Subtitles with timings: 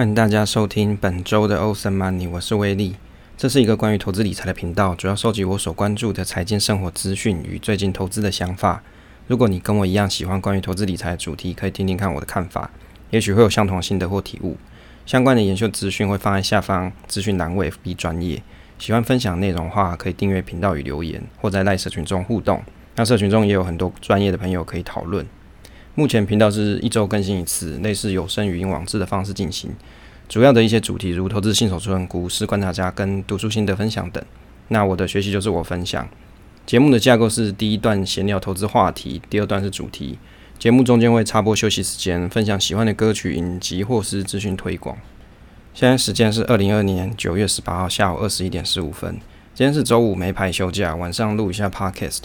[0.00, 2.96] 欢迎大家收听本周的 Ocean Money，我是威利。
[3.36, 8.82] 这是一个关于投资理财的频道，主要收集我所关注的财经生活资讯与最近投资的想法。
[9.26, 12.70] 如果你跟我一样喜欢关于投资理财的主题，可以听听看我的看法，
[13.10, 14.56] 也许会有相同心得或体悟。
[15.04, 18.42] 相关的研究资讯会放在下方资讯栏位 FB 专业。
[18.78, 22.62] 喜欢分享内容的话，可以订阅频道与留言，或在赖社群中互动。
[22.96, 25.26] 那社群中也有很多专业的朋友可以讨论。
[25.96, 29.70] 目前频道是一周更新一次，类似有声语音网志的方式进行。
[30.28, 34.24] 主要的一些主题如投资新手村、股市观察家跟读书心得分享等。
[34.68, 36.08] 那我的学习就是我分享。
[36.64, 40.16] 节目的架构是第一段闲聊投资话题，第二段是主题。
[40.56, 44.96] 节目中间会插播休息时间，分享喜欢的歌曲、影集或是资讯推广。
[45.74, 49.18] 现在时间是二零二二年九月十八号下午二十一点十五分。
[49.54, 52.20] 今天是周五，没排休假，晚上录一下 Podcast。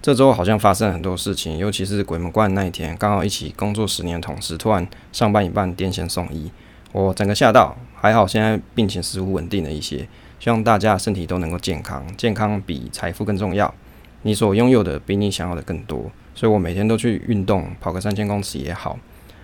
[0.00, 6.50] 这周好像发生了很多事情，尤其是鬼门关那一天，刚好一起工作十年的同事突然上班一半癫痫送医，
[6.92, 7.76] 我整个吓到。
[8.00, 13.74] 还好现在病情似乎稳定了一些，希望大家身体都能够健康，健康比财富更重要。
[14.22, 18.96] 你所拥有的比你想要的更多，所以我每天都去运动，跑个三千公尺也好。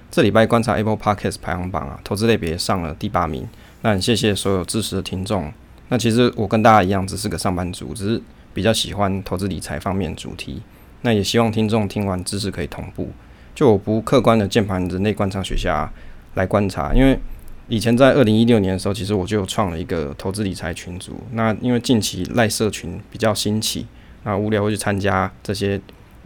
[0.08, 3.48] 这礼拜观察 Apple Podcast 排行榜啊，投资类别上了第八名，
[3.83, 5.52] 那很谢谢所有支持的听众。
[5.89, 8.22] 那其实我跟大家一样，只是个上班族，只是。
[8.55, 10.62] 比较喜欢投资理财方面主题，
[11.02, 13.11] 那也希望听众听完知识可以同步。
[13.55, 15.91] 就我不客观的键盘人类观察学家
[16.34, 17.19] 来观察，因为
[17.69, 21.20] 以前在二零一六年的时候，其实我就创了一个投资理财群组。
[21.33, 23.86] 那因为近期赖社群比较兴起，
[24.22, 25.80] 那无聊会去参加这些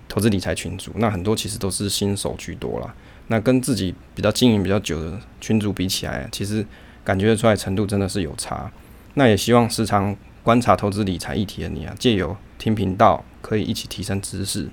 [0.08, 0.92] 投资理财群组。
[0.96, 2.94] 那很多其实都是新手居多啦。
[3.28, 6.64] 那跟自己比较经营比较久的群组比起来，其实
[7.04, 8.70] 感觉出来程度真的是有差。
[9.14, 10.16] 那也希望时常。
[10.42, 14.68] 观察投资理财议题的你啊，借由听频道可以一起提升知识。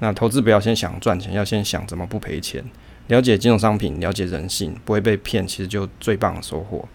[0.00, 2.62] 那投资不要先想赚钱，要先想怎么不赔钱。
[3.06, 6.86] 了解金融商品，了解人性，不会被骗，其实就最棒的收获。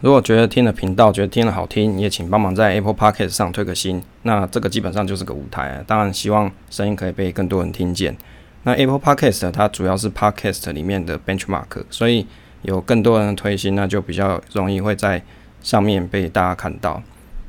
[0.00, 4.02] 如果觉得听了频道觉得听了好听，你也请帮忙在 Apple Podcast 上推个新。
[4.22, 8.16] 那这个基本上就是个舞台啊，当然希望声音可以被更多人听见。
[8.64, 12.26] 那 Apple Podcast 它主要是 Podcast 里面的 Benchmark，所以
[12.62, 15.22] 有更多人推新，那就比较容易会在。
[15.66, 17.02] 上面被大家看到，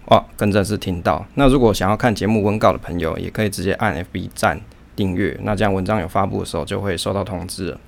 [0.07, 1.23] 哇，跟着是听到。
[1.35, 4.59] 那如果想要看节目文稿的朋友，也可以直接按 FB 站
[4.95, 7.79] 订阅，那这样文章有发布的时候就会收到通知了。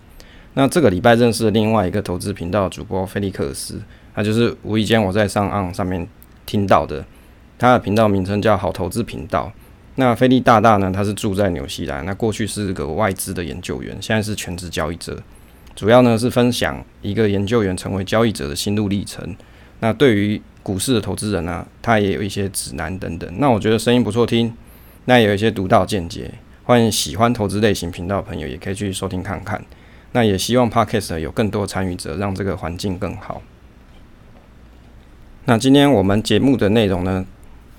[0.54, 3.82] 那这个礼拜认识了另外一个投资频道主播菲利克斯，
[4.14, 6.08] 他就是无意间我在上岸上面
[6.46, 7.04] 听到的。
[7.58, 9.52] 他的频道名称叫好投资频道。
[9.96, 15.20] 那菲利大大呢，他是住在纽西兰，那过去是个外资的研究员，现在是全职交易者，
[15.76, 19.36] 主要呢是分享一个研究员成为交易者的心路历程。
[19.80, 23.30] 那对于股市的投资人呢、他也有一些指南等等。
[23.38, 24.54] 那我觉得声音不错听，
[25.06, 26.32] 那也有一些独到见解。
[26.66, 29.64] 欢迎喜欢投资类型频道的朋友也可以去收听看看。
[30.12, 33.42] 那也希望 Podcast 有更多参与者，让这个环境更好。
[35.46, 37.26] 那今天我们节目的内容呢，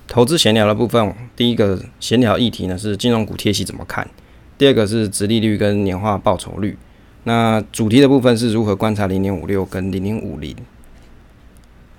[0.08, 4.08] 投资闲聊的部分，第一个闲聊议题呢是金融股贴息怎么看，
[4.56, 6.76] 第二个是殖利率跟年化报酬率。
[7.24, 10.56] 那主题的部分是如何观察零零五六跟零零五零。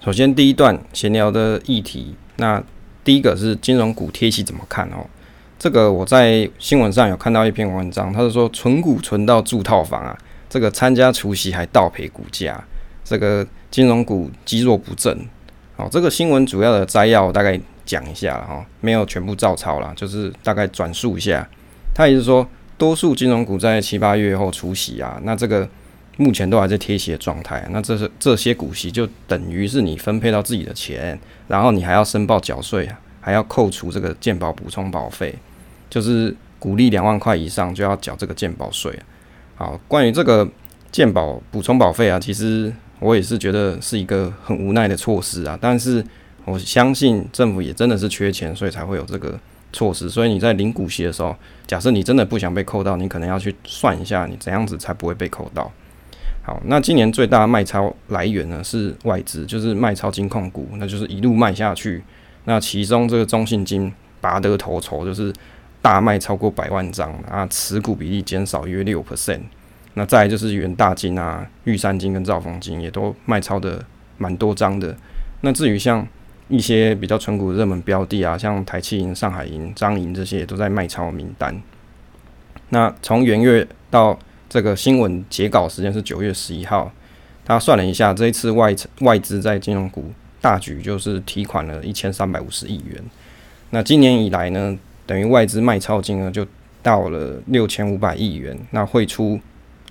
[0.03, 2.61] 首先，第一段闲聊的议题，那
[3.03, 5.05] 第一个是金融股贴息怎么看哦？
[5.59, 10.17] 这个我在新闻上有看到一篇文章，他是说存股存到住套房啊，
[10.49, 12.59] 这个参加除夕还倒赔股价，
[13.03, 15.15] 这个金融股积弱不振。
[15.75, 21.47] 哦，这个新闻主要的摘要大概讲一下哈，没有全部照抄啦，就是大概转述一下。
[21.93, 25.69] 他也是说，多数金融股在七八月后除夕啊，那这个。
[26.21, 32.87] 目前都还在贴息的状态，那这是这些股息就等于是你分配到自己的钱，然后你还要申报缴税，
[33.19, 35.33] 还要扣除这个健保补充保费，
[35.89, 38.93] 就是股利两万块以上就要缴这个健保税。
[39.55, 40.47] 好，关于这个
[40.91, 46.05] 健保补充保费啊，其实我也是觉得是一个很无奈的措施啊，但是
[46.45, 49.39] 我相信政府也真的是缺钱，所以才会有这个
[49.73, 50.07] 措施。
[50.07, 51.35] 所以你在领股息的时候，
[51.65, 55.71] 假设你真的不想被扣到，你可能要去算一下，你怎样子才不会被扣到。
[56.43, 62.03] 好，那今年最大的卖超来源呢是外资，就是卖超金控股，那就是一路卖下去。
[62.45, 65.31] 那其中这个中信金拔得头筹，就是
[65.83, 69.41] 大卖超过百万张啊，持股比例减少约六 percent。
[69.93, 73.83] 那再来就是元大金啊、玉山金跟兆丰金也都卖超的
[74.17, 74.95] 蛮多张的。
[75.41, 76.07] 那至于像
[76.47, 81.61] 一些比较存股热门标的啊，像台企银、上海银、彰银这些也都在卖超名单。
[82.69, 84.17] 那从元月到
[84.51, 86.91] 这个新闻截稿时间是九月十一号，
[87.45, 90.11] 他算了一下，这一次外外资在金融股
[90.41, 93.01] 大举就是提款了一千三百五十亿元。
[93.69, 96.45] 那今年以来呢，等于外资卖超金额就
[96.83, 99.39] 到了六千五百亿元，那汇出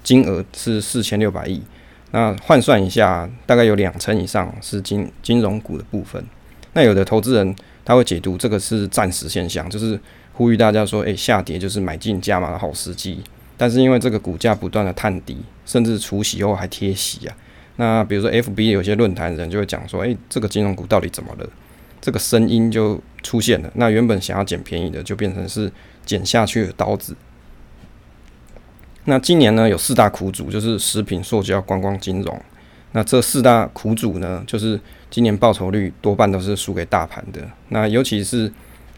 [0.02, 1.62] 金额是四千六百亿。
[2.10, 6.22] 那换算一下，大概有两成以上是金金融股的部分。
[6.74, 9.98] 那有的投资人他会解读这个是暂时现象，就是
[10.34, 13.22] 呼吁大家说，诶、下跌就是买进加码的好时机。
[13.60, 15.36] 但是因为这个股价不断的探底，
[15.66, 17.36] 甚至除息后还贴息啊。
[17.76, 21.46] 那比如说 FB 有些论坛人就会讲说，诶、这个金融股到底怎么了？
[22.00, 23.70] 这个声音就出现了。
[23.74, 25.70] 那原本想要捡便宜的，就变成是
[26.06, 27.14] 捡下去的刀子。
[29.04, 32.42] 那今年呢，有四大苦主，就是食品、塑胶、观光、金融。
[32.92, 34.80] 那这四大苦主呢，就是
[35.10, 37.46] 今年报酬率多半都是输给大盘的。
[37.68, 38.50] 那尤其是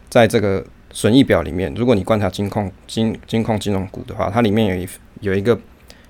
[0.09, 4.87] 在这个损益表里面，如果你观察金控、金金控金融股的话，它里面有一
[5.21, 5.59] 有一个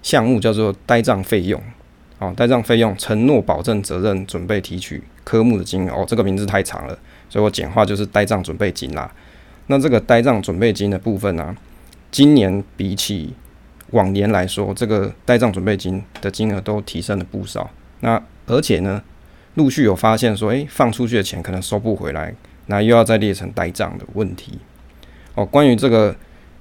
[0.03, 1.59] 项目叫做呆账费用。
[2.19, 5.94] 哦，呆账费用承诺保证责任准备提取科目的金额。
[5.94, 6.97] 哦，这个名字太长了，
[7.30, 9.12] 所以我简化就是呆账准备金啦。
[9.68, 11.56] 那这个呆账准备金的部分呢、
[12.12, 13.33] 今年比起
[13.91, 17.69] 往年来说，这个呆账准备金的金额都提升了不少。
[18.01, 19.01] 那而且呢，
[19.56, 22.33] 陆续有发现说，诶、放出去的钱可能收不回来，
[22.68, 24.59] 那又要再列成呆账的问题。
[25.35, 26.15] 哦，关于这个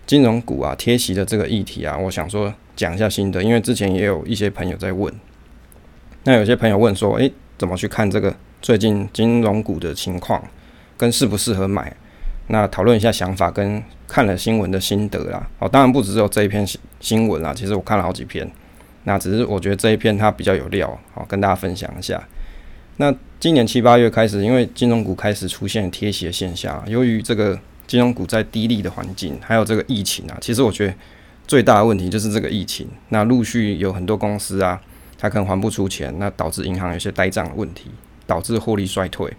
[0.07, 5.13] 金融股啊贴息的这个议题啊，我想说讲一下心得，因为之前也有一些朋友在问。
[6.25, 10.43] 那有些朋友问说，诶、怎么去看这个最近金融股的情况，
[10.97, 11.95] 跟适不适合买？
[12.49, 15.49] 那讨论一下想法跟看了新闻的心得啦。
[15.59, 18.49] 哦，当然不只有这一篇新新闻啦，其实我看了好几篇。
[19.05, 22.23] 那只是我觉得这一篇它比较有料，好跟大家分享一下。
[22.99, 27.59] 那今年七八月开始，因为金融股开始出现贴息的现象，由于这个
[27.93, 30.94] 金融股在低利的环境，还有这个疫情啊，其实我觉得
[31.47, 32.89] 最大的问题就是这个疫情。
[33.11, 34.81] 那陆续有很多公司啊，
[35.19, 37.91] 它可能还不出钱，那导致银行有些呆账的问题，
[38.27, 39.31] 导致获利衰退。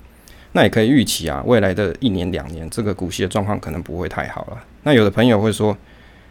[0.51, 4.63] 那也可以预期啊，未来的一年两年，这个股息的状况可能不会太好了。
[4.83, 5.75] 那有的朋友会说，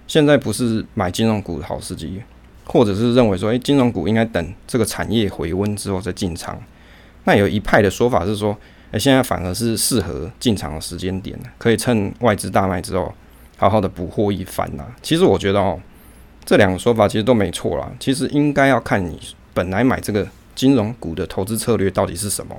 [0.06, 2.22] 现在不是买金融股的好时机，
[2.66, 6.62] 或者是认为说，诶，金融股应该等这个产业回温之后再进场。
[7.24, 8.56] 那有一派的说法是说，
[8.92, 13.12] 诶，现在反而是适合进场的时间点，可以趁外资大卖之后，
[13.56, 14.84] 好好的补货一番呐。
[15.02, 15.80] 其实我觉得哦，
[16.44, 17.90] 这两个说法其实都没错啦。
[17.98, 19.18] 其实应该要看你
[19.54, 22.54] 本来买这个金融股的投资策略到底是什么。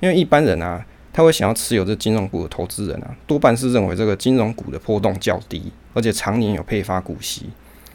[0.00, 7.46] 因为一般人啊，他会想要持有这金融股的投资人啊，多半是认为这个金融股的波动较低，而且常年有配发股息，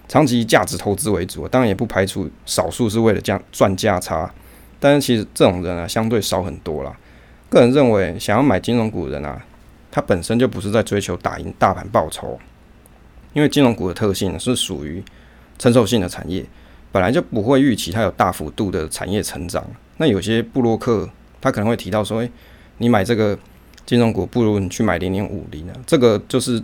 [0.08, 1.48] 长期价值投资为主。
[1.48, 4.34] 当然也不排除少数是为了这样赚价差，
[4.80, 6.92] 但是其实这种人啊，相对少很多啦。
[7.52, 9.46] 个人认为，想要买金融股的人啊，
[9.92, 12.40] 他本身就不是在追求打赢大盘报酬，
[13.34, 15.04] 因为金融股的特性是属于
[15.60, 16.44] 承受性的产业，
[16.92, 19.64] 本来就不会预期它有大幅度的产业成长。
[19.98, 21.08] 那有些布洛克。
[21.44, 22.32] 他可能会提到说：“诶，
[22.78, 23.36] 你买这个
[23.84, 26.62] 金融股，不如你去买零零五零啊？”这个就是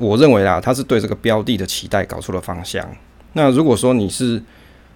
[0.00, 2.84] 我认为啊，他是对这个标的的期待搞错了方向。
[3.34, 4.42] 那如果说你是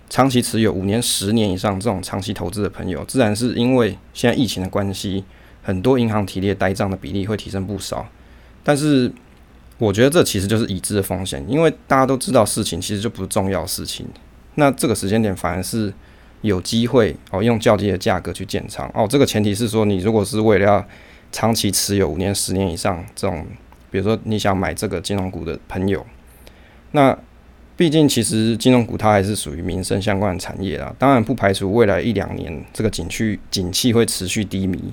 [0.09, 5.25] 长期持有五年、十年以上这种长期投资的朋友，自然是因为现在疫情的关系，
[5.63, 8.07] 很多银行提列呆账的比例会提升不少。
[8.63, 9.13] 但是
[9.79, 14.07] 我觉得这其实就是已知的风险，因为大家都知道事情其实就不是重要事情。
[14.55, 15.93] 那这个时间点反而是。
[16.45, 19.07] 有机会哦，用较低的价格去建仓哦。
[19.09, 20.87] 这个前提是说，你如果是为了要
[21.33, 23.47] 长期持有五年、十年以上这种，
[23.91, 26.05] 比如说你想买这个金融股的朋友，
[26.91, 27.19] 那
[27.77, 30.95] 毕竟其实金融股它还是属于民生相关的产业啦。
[30.99, 34.93] 当然不排除未来一两年这个景区景气会持续低迷，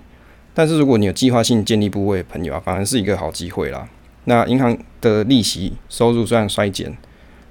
[0.54, 3.88] 但是如果你有计划性建立部位的朋友啊，反而是一个好机会啦。
[4.26, 6.96] 那银行的利息收入虽然衰减。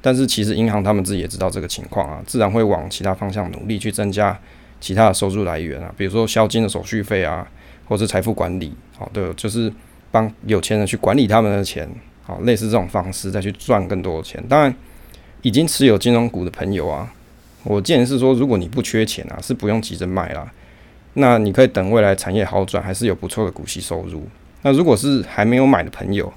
[0.03, 4.35] 但是其实银行他们自己也知道这个情况啊，自然会往其他方向努力去增加
[4.81, 7.47] 其他的收入来源啊，比如说销金的手续费啊，
[7.87, 9.71] 或是财富管理，好的就是
[10.11, 11.87] 帮有钱人去管理他们的钱，
[12.23, 14.43] 好，类似这种方式再去赚更多的钱。
[14.49, 14.75] 当然，
[15.43, 17.13] 已经持有金融股的朋友啊，
[17.65, 20.51] 我建议是说，如果你不缺钱啊，是不用急着卖啦，
[21.15, 24.23] 那你可以等未来产业好转，还是有不错的股息收入。
[24.63, 26.33] 那如果是还没有买的朋友，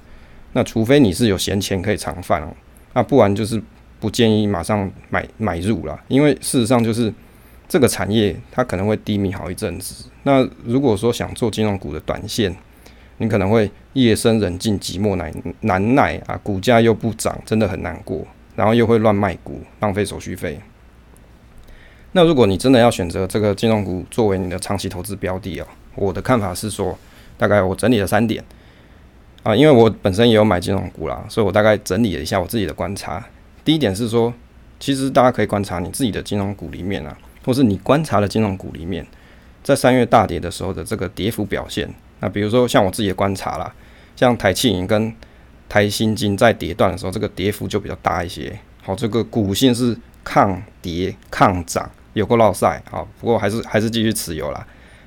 [0.52, 2.54] 那除非你是有闲钱可以长放。
[2.94, 3.60] 那不然就是
[3.98, 7.12] 不建议马上买买入了，因为事实上就是
[7.68, 10.04] 这个产业它可能会低迷好一阵子。
[10.22, 12.54] 那如果说想做金融股的短线，
[13.18, 18.24] 你可能会夜深人静寂寞难难耐啊，股价又不涨，真的很难过，
[18.56, 20.60] 然后又会乱卖股，浪费手续费。
[22.12, 26.96] 那如果你真的要选择这个金融股作为你的长期投资标的哦，我的看法是说，
[27.36, 28.42] 大概我整理了三点。
[29.42, 33.22] 啊，因为我本身也有买金融股啦，所以我大概整理了一下我自己的观察。
[33.62, 34.32] 第一点是说，
[34.80, 39.06] 其实大家可以观察你自己的金融股里面啊，或是你观察的金融股里面，
[39.62, 41.92] 在三月大跌的时候的这个跌幅表现。
[42.20, 43.70] 那比如说像我自己的观察啦，
[44.16, 45.12] 像台企银跟
[45.68, 48.58] 台新金在跌段的时候，这个跌幅就比较大一些。
[48.82, 54.66] 好，这个股性是抗跌抗涨，有过落赛啊，不过还是还是继续持有啦。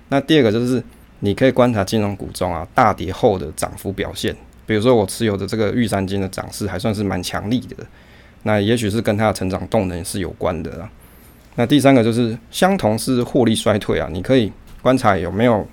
[0.10, 0.84] 那第二个就是
[1.20, 4.36] 你可以观察金融股中啊大跌后的涨幅表现，
[4.66, 7.76] 比如说我持有的这个玉山金的涨势还算是蛮强力的，
[8.44, 10.90] 那也许是跟它的成长动能是有关的啦。
[11.56, 15.68] 那第三个就是相同是获利衰退啊，你可以观察有没有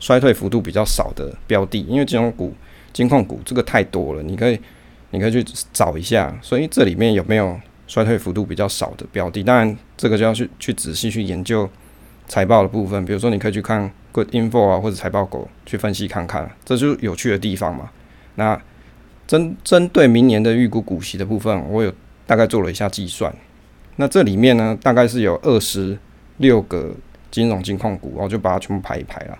[0.00, 2.54] 衰退幅度比较少的标的，因为金融股、
[2.96, 4.58] 金控股这个太多了，你可以
[5.10, 7.54] 你可以去找一下，所以这里面有没有
[7.86, 9.42] 衰退幅度比较少的标的？
[9.42, 11.68] 当然这个就要去去仔细去研究
[12.26, 17.90] 财报的部分，比如说你可以去看 Good Info 啊或者财报狗去分析看看，这就是有趣的地方嘛。
[18.36, 18.58] 那
[19.26, 21.92] 针针对明年的预估股息的部分，我有
[22.26, 23.30] 大概做了一下计算。
[23.96, 25.98] 那这里面呢，大概是有二十
[26.38, 26.94] 六个
[27.30, 29.38] 金融金控股，我就把它全部排一排了。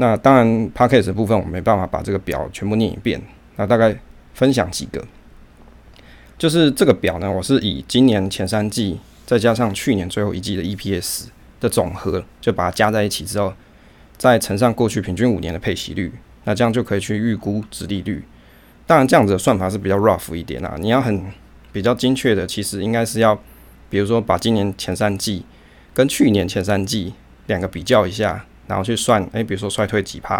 [0.00, 3.20] 那当然 Podcast 的部分我没办法把这个表全部念一遍，
[3.56, 3.96] 那大概
[4.34, 5.04] 分享几个，
[6.38, 11.26] 就是这个表呢，我是以今年前三季再加上去年最后一季的 EPS
[11.60, 13.52] 的总和，就把它加在一起之后，
[14.16, 16.12] 再乘上过去平均五年的配息率，
[16.44, 18.24] 那这样就可以去预估值利率。
[18.86, 21.24] 当然这样子的算法是比较 rough 一点啦，你要很
[21.72, 23.38] 比较精确的，其实应该是要。
[23.90, 25.46] 比如说，把今年前三季
[25.94, 27.14] 跟去年前三季
[27.46, 30.36] 两个比较一下，然后去算，诶、比如说衰退几趴，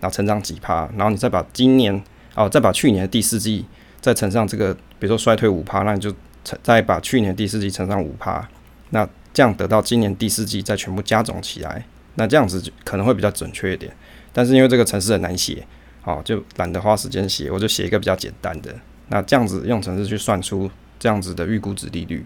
[0.00, 2.00] 然后成长几趴，然后你再把今年
[2.36, 3.64] 哦，再把去年的第四季
[4.00, 8.48] 再乘上这个，比如说衰退五趴，那你就乘再把去年第四季乘上五趴，
[8.90, 11.84] 那这样得到今年第四季再全部加总起来，
[12.14, 13.92] 那这样子就可能会比较准确一点。
[14.32, 15.66] 但是因为这个程式很难写，
[16.04, 18.74] 哦，就懒得花时间写，我就写一个比较简单的。
[19.08, 22.24] 那这样子用程式去算出这样子的预估值利率。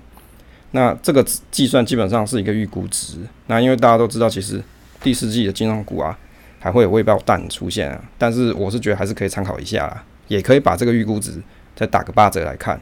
[0.73, 3.19] 那这个计算基本上是一个预估值。
[3.47, 4.63] 那因为大家都知道，其实
[5.05, 6.19] 第四季的金融股啊，
[6.59, 8.05] 还会有未爆弹出现啊。
[8.19, 11.41] 但是我是觉得还是可以参考一下啦，也可以把这个预估值
[11.77, 12.81] 再打个八折来看。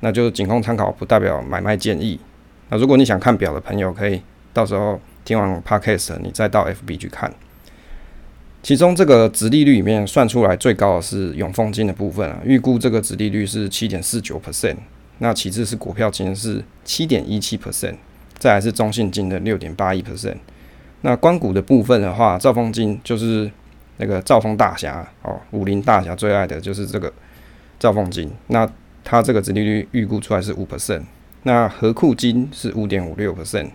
[0.00, 2.18] 那就仅供参考，不代表买卖建议。
[2.70, 4.22] 那如果你想看表的朋友，可以
[4.52, 7.32] 到时候听完 Podcast，你再到 FB 去看。
[8.62, 14.76] 其中这个殖利率里面算出来最高的是永丰金的部分啊，预估这个殖利率是七点四九 percent。
[15.18, 17.96] 那其次是股票金是七点一七 percent，
[18.38, 20.36] 再来是中信金的六点八一 percent。
[21.02, 23.50] 那官股的部分的话，兆丰金就是
[23.98, 27.12] 那个兆丰大侠哦，武林大侠最爱的就是这个
[27.78, 28.30] 兆丰金。
[28.48, 28.68] 那
[29.04, 31.02] 它这个殖利率预估出来是五 percent。
[31.44, 33.68] 那合库金是五点五六 percent，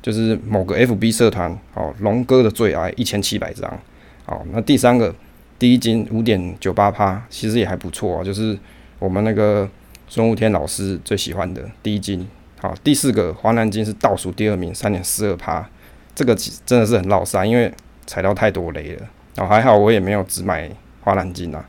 [0.00, 3.78] 就是某个 FB 社团哦，龙哥的最爱一千七百张。
[4.24, 5.14] 好，那第三个
[5.58, 8.58] 第一金五点九八趴，其实也还不错啊，就是
[8.98, 9.68] 我们那个。
[10.08, 12.28] 孙悟天老师最喜欢的第一金，
[12.60, 15.66] 好，第四个华南金是倒数第二名，三点四二趴，
[16.14, 17.72] 这个真的是很落赛，因为
[18.06, 19.08] 踩到太多雷了。
[19.36, 21.64] 哦，还好我也没有只买华南金啊。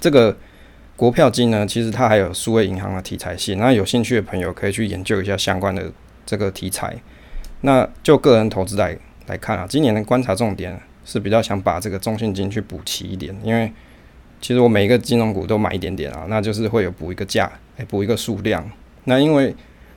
[0.00, 0.36] 这个
[0.96, 5.90] 国票金呢，其实它还有数位银行的题材性，那有兴趣的朋友可以去研究一下相关的
[6.24, 6.96] 这个题材。
[7.60, 8.96] 那就个人投资来
[9.26, 13.72] 来看啊，今年的观察重点是比较想把这个中信金去补齐一点，因为。
[14.40, 18.62] 其实我每一个金融股都买一点点啊，那就是会有补一个价，哎，补一个数量。
[19.04, 19.54] 那因为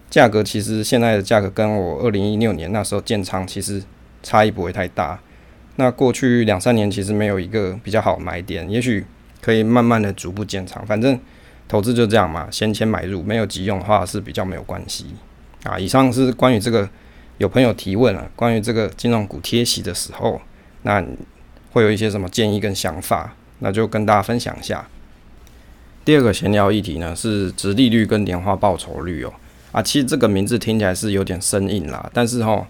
[0.09, 3.83] 价格其实现在的价格跟我二零一六年那时候建仓其实
[4.23, 5.19] 差异不会太大。
[5.75, 9.05] 那过去两三年其实没有一个比较好买点，也许
[9.41, 10.83] 可以慢慢的逐步建仓。
[10.85, 11.19] 反正
[11.67, 15.05] 投资就这样嘛，先前买入，没有急用的话是比较没有关系
[15.63, 15.77] 啊。
[15.77, 16.89] 以上是关于这个
[17.37, 20.41] 有朋友提问了，关于这个金融股贴息的时候，
[20.83, 21.05] 那
[21.73, 23.35] 会有一些什么建议跟想法？
[23.59, 24.87] 那就跟大家分享一下。
[26.05, 29.33] 第二个闲聊议题呢，是殖利率跟年化报酬率哦。
[29.77, 32.67] 啊，其实这个名字听起来是有点生硬啦，但是哈，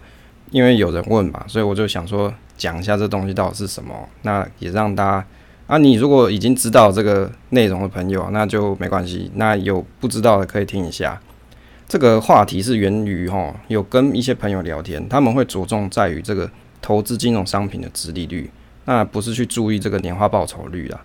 [0.51, 3.95] 因为有人问嘛，所以我就想说讲一下这东西到底是什么。
[4.23, 5.27] 那也让大家
[5.67, 9.31] 啊，你如果已经知道这个内容的朋友，那就没关系。
[9.35, 11.17] 那有不知道的可以听一下。
[11.87, 18.51] 这个话题是源于哈，有跟一些朋友聊天，他们会着重在于这个投资金融商品的殖利率。
[18.83, 20.99] 那不是去注意这个年化报酬率啦。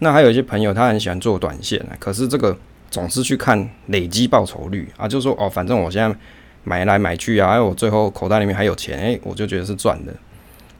[0.00, 2.58] 那还有一些朋友他很喜欢做短线，可是这个
[2.96, 6.16] 总是去看累积报酬率啊，就说哦，反正我现在
[6.64, 10.14] 买来买去啊，哎，我最后口袋里面还有钱，哎，我就觉得是赚的。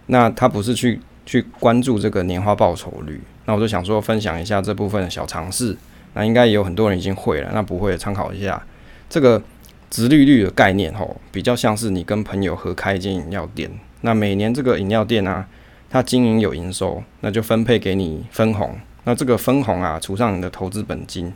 [0.06, 5.76] 那他不是去去关注这个年化报酬率，那我就想说分享一下这部分的小常识。
[6.14, 8.64] 那应该也有很多人已经会了，那不会参考一下
[9.10, 9.42] 这个
[9.90, 13.70] 殖利率的概念吼，比较像是你跟朋友合开一间饮料店，
[14.00, 15.46] 那每年这个饮料店啊。
[15.88, 18.76] 它经营有营收，那就分配给你分红。
[19.04, 21.32] 那这个分红啊，除上你的投资本金，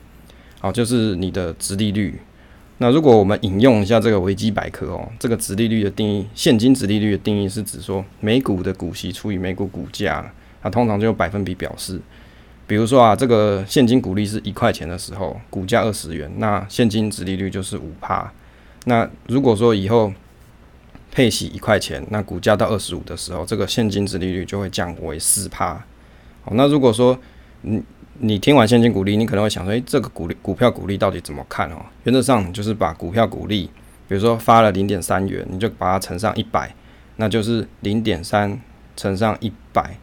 [0.61, 2.21] 好，就是你的殖利率。
[2.79, 12.01] 那如果我们引用一下这个维基百科哦，这个殖利率的定义，现金殖利率的定义是指说每股的股息除以每股股价，它通常就用百分比表示。
[12.67, 18.33] 比如说啊，这个现金股利是一块钱的时候，股价二十元，那现金殖利率就是五趴。
[18.85, 20.13] 那如果说以后
[21.11, 25.75] 配息一块钱，那股价到二十五的时候，这个现金殖利率就会降为四趴。
[26.43, 27.19] 好，那如果说
[27.63, 27.83] 你
[28.23, 31.77] 你听完现金股利，你可能会想说，诶、这个股利股票股利到底怎么看哦？
[32.05, 33.71] 原则上就是把股票股利，
[34.09, 36.75] 比如说发了零点三元，你就把它乘上一百，
[37.17, 38.61] 那就是零点三
[38.97, 39.97] 乘上一百，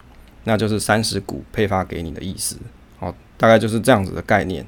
[0.43, 2.57] 那就是三十股配发给你的意思。
[2.99, 4.65] 哦，大概就是这样子的概念，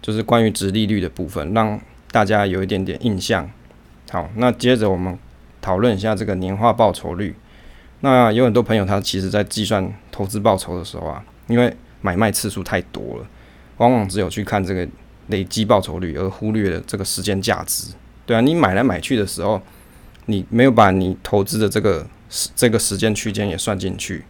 [0.00, 3.50] 就是关于殖利率的部分，让大家有一点点印象。
[4.10, 5.18] 好，那接着我们。
[5.60, 7.34] 讨论一下这个年化报酬率。
[8.00, 13.26] 那有很多朋友他其实在计算投资报酬的时候啊，因为买卖次数太多了，
[13.78, 14.86] 往往只有去看这个
[15.28, 17.94] 累积报酬率，而忽略了这个时间价值。
[18.26, 19.58] 对啊，你买来买去的时候，
[20.26, 24.22] 你没有把你投资的这个时这个时间区间也算进去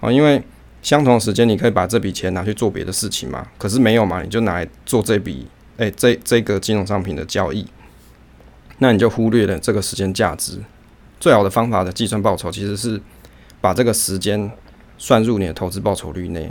[0.00, 0.10] 啊。
[0.10, 0.42] 因为
[0.80, 3.46] 相同时间，你可以把这笔钱拿去做别的事情嘛。
[3.58, 7.66] 可是没有嘛，你就拿来做这笔哎这这个金融商品的交易，
[8.78, 10.58] 那你就忽略了这个时间价值。
[11.20, 12.98] 最好的方法的计算报酬，其实是
[13.60, 14.50] 把这个时间
[14.96, 16.50] 算入你的投资报酬率内。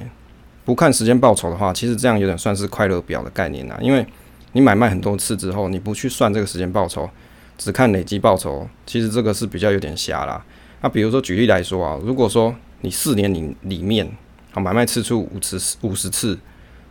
[0.68, 3.78] 不看时间报酬的话，其实这样有点算是快乐表的概念啦。
[3.82, 4.06] 因为
[4.52, 7.10] 你买卖很多次之后，你不去算这个时间报酬，
[7.58, 10.44] 只看累积报酬，其实这个是比较有点瞎啦。
[10.82, 14.06] 那比如说举例来说啊，如果说你四年里里面
[14.52, 16.38] 啊买卖次数五十五十次，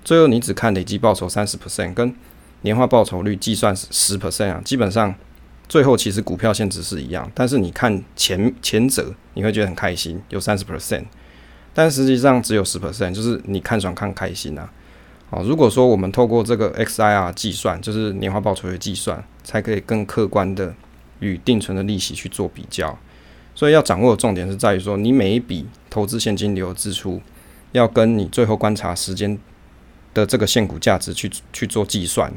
[0.02, 2.14] 最后你只看累积报酬三十 percent，跟
[2.62, 5.14] 年化报酬率计算十 percent 啊，基本上。
[5.68, 11.02] 最后其实股票现值是一样，但是你看前前者你会觉得很开心，有三十 percent，
[11.76, 14.66] 但实际上只有十 percent，就是你看爽看开心啊。
[15.28, 20.74] 好，如果说我们透过这个 XIR 计算，就是年化报酬率计算，才可以更客观的
[21.20, 22.98] 与定存的利息去做比较。
[23.54, 27.20] 所以要掌握的重点是在于说，你每一笔投资现金流支出，
[27.72, 29.38] 要跟你最后观察时间
[30.14, 32.32] 的这个现股价值去去做计算。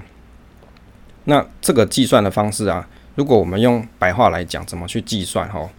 [1.24, 2.86] 那这个计算的方式啊。
[3.16, 5.50] 如果我们用白话来讲，怎么去计算？
[5.50, 5.70] 哈，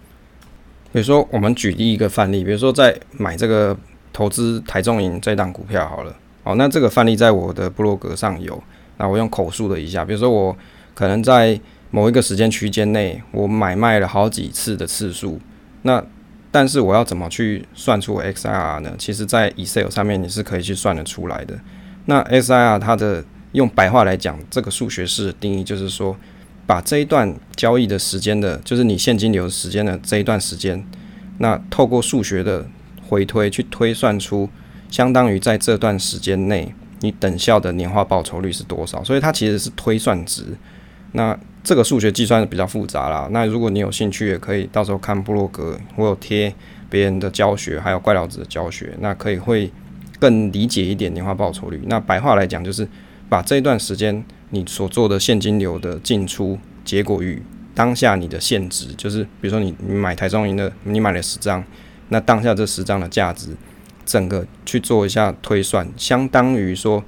[0.92, 3.76] 比如说我们举例一个范例，比如说在买这个
[4.12, 8.61] 投资台中银这档股票好了，好，那这个范例在我的部落格上有，
[8.96, 10.57] 那我用口述了一下，比如说我
[10.94, 15.40] 可能在某一个时间区间内，我买卖了好几次的次数，
[15.83, 16.05] 那
[16.50, 18.92] 但是我要怎么去算出 XIR 呢？
[18.98, 21.57] 其实，在 Excel 上面你是可以去算得出来的。
[22.07, 26.16] 那 XIR 它的用白话来讲，这个数学式的定义就是说。
[26.70, 30.80] 把这一段交易的时间的，就是你现金流的时间的这一段时间，
[31.38, 32.64] 那透过数学的
[33.09, 34.48] 回推去推算出，
[34.88, 39.02] 相当于在这段时间内你等效的年化报酬率是多少？
[39.02, 40.44] 所以它其实是推算值。
[41.11, 43.28] 那这个数学计算比较复杂啦。
[43.33, 46.54] 那如果你有兴趣，也可以到时候看布洛格，我有贴
[46.88, 49.68] 别人的教学，还有怪老子的教学，那可以会
[50.20, 51.83] 更理解一点年化报酬率。
[51.87, 52.87] 那白话来讲，就是
[53.28, 54.24] 把这一段时间。
[54.50, 57.40] 你所做的现金流的进出结果与
[57.74, 61.64] 当下你的现值，就是比如说你你买台中银的，你买了十张，
[62.08, 63.56] 那当下这十张的价值，
[64.04, 67.02] 整个去做一下推算，相当于说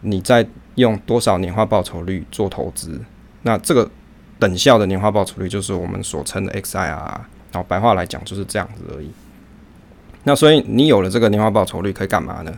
[0.00, 0.46] 你在
[0.76, 3.00] 用多少年化报酬率做投资，
[3.42, 3.90] 那这个
[4.38, 9.10] 等效的年化报酬率就是我们所称的 XIR，然后白话来讲就是这样子而已。
[10.24, 12.56] 那所以你有了这个年化报酬率可以干嘛呢？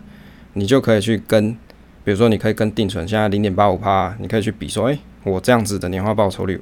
[0.53, 1.57] 你就可以去跟。
[2.03, 6.59] 比如说，你可以跟定存现在零点八五趴，你可以去比说，诶、我这样子的年化报酬率，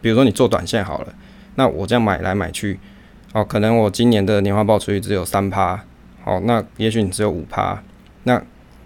[0.00, 1.14] 比如说你做短线好了，
[1.56, 2.80] 那我这样买来买去，
[3.34, 5.84] 哦，可能我今年的年化报酬率只有三趴，
[6.24, 7.82] 好，那也许你只有五趴，
[8.22, 8.42] 那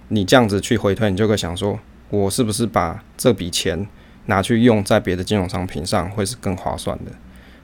[0.08, 1.78] 你这样子去回推，你就会想说，
[2.10, 3.86] 我是不是把这笔钱
[4.26, 7.12] 拿去用在别的金融商品上，会是更划算的？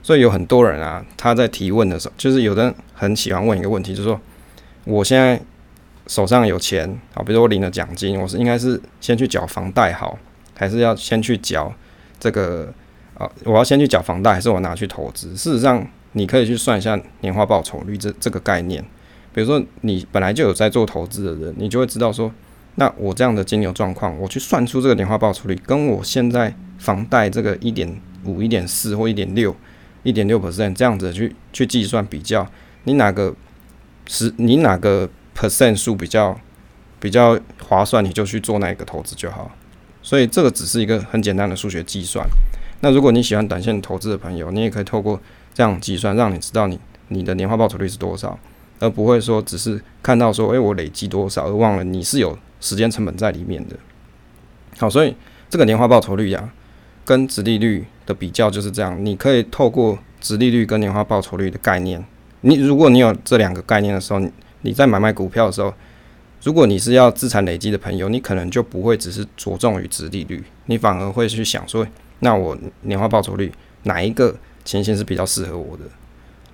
[0.01, 4.19] 所以有很多人啊，他在提问的时候，就是有的人很喜欢问一个问题，就是说，
[4.85, 5.41] 我现在。
[6.09, 10.17] 手上有钱，好，比如说我领了奖金，我是应该是先去缴房贷好，
[10.55, 11.71] 还是要先去缴
[12.19, 12.73] 这个
[13.13, 13.29] 啊？
[13.45, 15.35] 我要先去缴房贷，还是我拿去投资？
[15.35, 18.83] 事实上，你可以去算一下年化报酬率这这个概念。
[19.31, 22.33] 比如说，你本来就有在做投资的人，你就会知道说，
[22.75, 29.55] 那我这样的金牛状况，我去算出这个年化报酬率，跟我现在房贷这个一点五、一点四或一点六、
[30.01, 32.47] 一点六 percent 这样子去去计算比较，
[32.85, 33.35] 你哪个
[34.07, 35.07] 是你哪个
[35.39, 36.37] ？percent 数比较
[36.99, 39.49] 比较划算，你就去做那一个投资就好。
[40.01, 42.27] 所以这个只是一个很简单的数学计算。
[42.81, 45.19] 那如果你喜欢短线投资的朋友，你也可以透过
[45.53, 48.37] 这样计算，让你知道你你的年化报酬率是多少，
[48.79, 53.75] 而不会说只是看到说，诶，我累积多少，而忘了你是有时间成本在里面的。
[54.77, 55.15] 好，所以
[55.49, 56.49] 这个年化报酬率呀，
[57.03, 58.97] 跟殖利率的比较就是这样。
[59.03, 62.03] 你可以透过殖利率跟年化报酬率的概念，
[62.41, 64.21] 你如果你有这两个概念的时候，
[64.61, 65.73] 你在买卖股票的时候，
[66.43, 71.85] 如果你是要资产累积的朋友，你可能就不会只是着重于殖利率，你反而会去想说，
[72.19, 73.51] 那我年化报酬率
[73.83, 75.83] 哪一个情形是比较适合我的。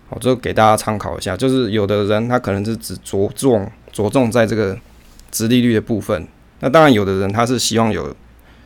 [0.08, 1.36] 好，就给大家参考一下。
[1.36, 4.78] 就是有的人他可能是只着重着重在这个
[5.32, 6.28] 殖利率的部分，
[6.60, 8.16] 那当然有的人他是希望有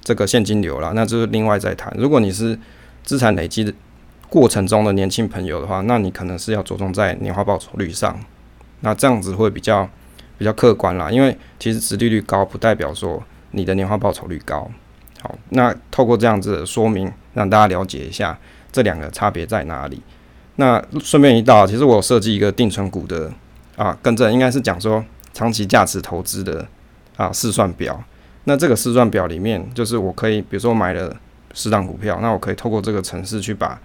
[0.02, 1.94] 这个现金流啦，那就是另外再谈。
[1.98, 2.60] 如果你是
[3.04, 3.74] 资产累积的
[4.28, 8.20] 过程中的年轻朋友的话，那你可能是要着重在年化报酬率上，
[8.82, 9.88] 那这样子会比较
[10.38, 11.10] 比较客观啦。
[11.10, 14.70] 因为其实殖利率高不代表说你的年化报酬率高。
[15.22, 18.38] 好，那透过这样子的说明，让大家了解一下
[18.72, 20.02] 这两个差别在哪里。
[20.56, 23.32] 那顺便一道，其实我设计一个定存股的
[23.76, 26.66] 啊，更正应该是讲说长期价值投资的
[27.18, 28.02] 啊试算表。
[28.46, 31.16] 那这个试算表里面，就是我可以，比如说我买了
[31.54, 33.80] 十档股票，那我可以透过这个程式去把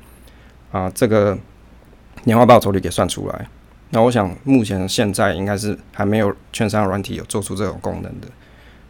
[0.71, 1.37] 啊这个
[2.25, 3.49] 年化报酬率给算出来。
[3.95, 8.27] 那我想目前现在应该是还没有券商软体有做出这种功能的。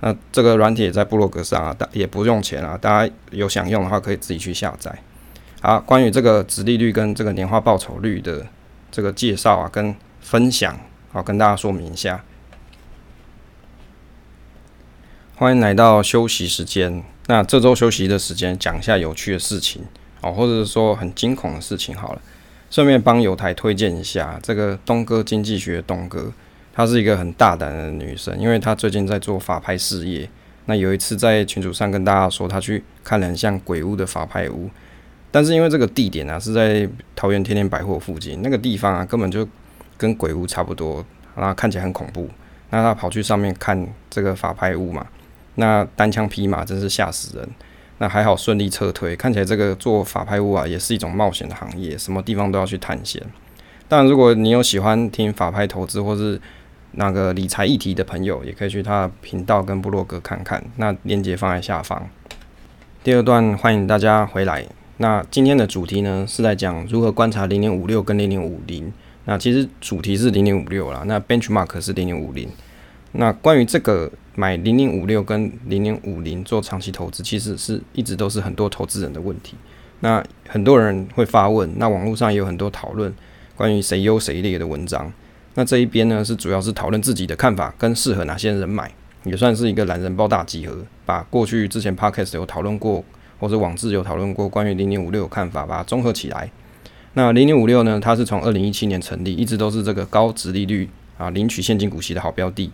[0.01, 4.99] 那这个软体也在部落格上啊，大也不用钱啊，大家有想用的话可以自己去下载。
[5.61, 8.47] 好，关于这个殖利率跟这个年化报酬率的
[8.91, 10.81] 这个介绍啊，跟分享，
[11.13, 12.25] 好，跟大家说明一下。
[15.37, 17.05] 欢迎来到休息时间。
[17.27, 19.85] 那这周休息的时间，讲一下有趣的事情
[20.23, 22.23] 哦，或者是说很惊恐的事情好了。
[22.75, 26.33] 顺便帮友台推荐一下这个东哥经济学东哥，
[26.73, 30.29] 她是一个很大胆的女生，因为她最近在做法拍事业。
[30.65, 34.69] 那有一次在群组上跟大家说，她去看了很像鬼屋的法拍屋。
[35.31, 39.49] 但是因为这个地点啊是在桃园天天百货附近，那个地方啊根本就
[39.97, 41.07] 跟鬼屋差不多，
[41.37, 42.29] 然后看起来很恐怖。
[42.71, 45.07] 那他跑去上面看这个法拍屋嘛，
[45.55, 47.49] 那单枪匹马真是吓死人。
[47.99, 53.23] 那还好顺利撤退，看起来这个做法拍屋啊也是一种冒险的行业，什么地方都要去探险。
[53.89, 56.41] 当然，如果你有喜欢听法拍投资或是
[56.93, 62.09] 那个理财议题的朋友，也可以去他的频道跟部落格看看，那链接放在下方。
[63.03, 64.65] 第二段欢迎大家回来。
[64.97, 68.93] 那今天的主题呢，是在讲如何观察零零五六跟零零五零。
[69.27, 72.49] 那其实主题是零零五六啦，那 benchmark 是零零五零。
[73.13, 79.55] 那关于这个买零零五六跟零零五零做长期投资，其实是一直都是很多投资人的问题。
[80.01, 83.13] 那很多人会发问，那网络上也有很多讨论
[83.55, 85.13] 关于谁优谁劣的文章。
[85.55, 88.91] 那这一边呢，是主要是讨论自己的看法跟适合哪些人买，
[89.25, 93.05] 也算是一个懒人包大集合，把过去之前 podcast 有讨论过。
[93.41, 96.51] 或者网志有讨论过关于零零五六的看法，把它综合起来。
[97.15, 102.71] 那零零五六呢，它是从二零一七年成立，一直都是这个高殖利率啊，领取现金股息的好标的。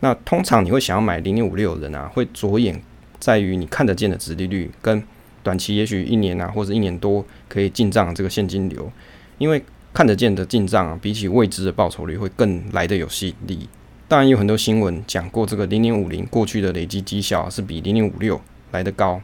[0.00, 2.80] 那通常你会想要买零零五六的人啊，会着眼
[3.18, 5.02] 在于你看得见的殖利率跟
[5.42, 8.90] 短期也许一年啊或者一年多可以进账这个现金流，
[9.38, 13.68] 因为看得见的进账啊，比起未知的报酬率会更来得有吸引力。
[14.08, 18.40] 当然有很多新闻讲过，这个零零五零过去的累积绩效，是比零零五六
[18.72, 19.20] 来得高。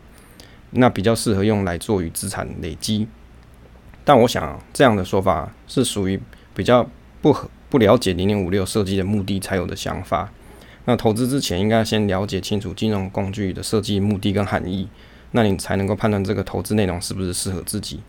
[0.71, 3.07] 那比较适合用来做于资产累积，
[4.05, 6.21] 但我想这样的说法是属于
[6.55, 6.89] 比较
[7.23, 10.31] 不合不了解零零五六设计的目的才有的想法。
[10.87, 14.89] 那投资之前应该先了解清楚金融工具的设计目的跟含义，
[15.33, 18.01] 那你才能够判断这个投资内容是不是适合自己。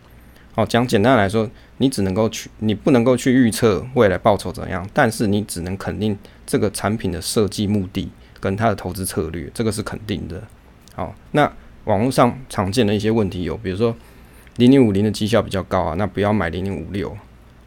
[0.54, 8.08] 好，讲简单来说，你只能够去，你不能够去预测未来报酬怎样，但是你只能肯定这个产品的设计目的
[8.40, 10.42] 跟它的投资策略，这个是肯定的。
[10.94, 11.52] 好，那。
[11.84, 13.96] 网络上常见的一些问题有，比如说
[14.56, 17.16] 零零五零的绩效比较高啊，那不要买零零五六。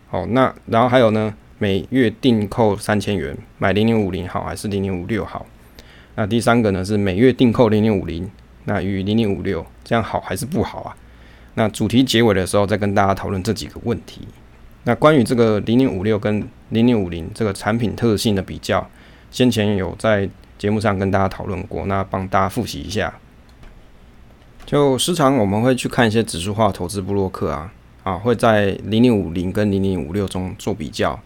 [0.10, 5.46] 好，那然后还有呢，每月定扣三千元，买零零五零好还是零零五六好？
[6.16, 8.28] 那第三个呢是每月定扣零零五零，
[8.64, 10.98] 那与零零五六这样好还是不好啊？
[11.54, 14.28] 那主题结尾的时候再跟大家讨论这几个问题。
[14.86, 18.90] 那关于这个零零五六跟零零五零这个产品特性的比较，
[19.30, 23.14] 先前有在节目上跟大家讨论过，那帮大家复习一下。
[24.66, 27.72] 就时常我们会去看一些指数化投资部落客啊，
[28.02, 31.20] 啊会在零零五零跟零零五六中做比较。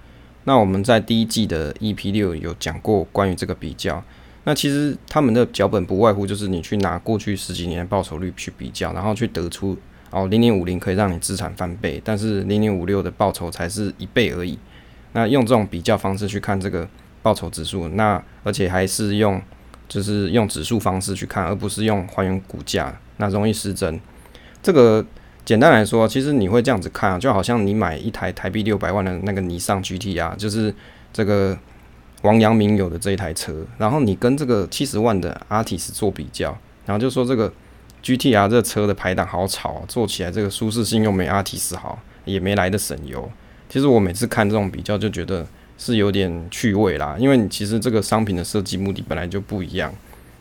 [0.46, 4.04] 那我们在第一季的 EP 六有讲过关于这个比较。
[4.46, 9.76] 那其实他们的脚本不外乎就是你去拿过去十几年的报酬率去比较，然后去得出
[10.12, 14.58] 哦零零五零可以让你资产翻倍，但是零零五六的报酬才是一倍而已。
[15.14, 16.88] 那用这种比较方式去看这个
[17.24, 19.42] 报酬指数，那而且还是用
[19.88, 22.96] 就是用指数方式去看，而不是用还原股价。
[23.18, 24.00] 那容易失真。
[24.62, 25.04] 这个
[25.46, 30.74] 简单来说，其实你会这样子看啊，就好像你买一台台币六百万的那个尼桑 GT 啊，就是
[31.14, 31.56] 这个
[32.24, 37.54] 王阳明有的这一台车，然后你跟这个七十万的 Altis 做比较，然后就说这个
[38.02, 43.30] G T R，这车的排档好吵，坐起来这个舒适性又没 Altis 好，也没来得省油。
[43.70, 45.46] 其实我每次看这种比较，就觉得
[45.78, 49.94] 是有点趣味啦，因为你其实这个商品的设计目的本来就不一样。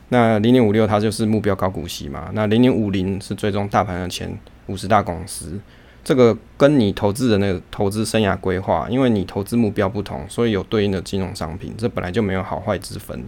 [0.09, 5.59] 那零零五六它就是目标高股息嘛，那零零五零是追踪大盘的钱五十大公司，
[6.03, 13.25] 这个跟你投资人的投资生涯规划，因为你投资目标不同，所以有对应的金融商品，这本来就没有好坏之分。